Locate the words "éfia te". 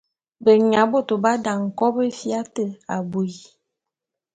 2.09-2.65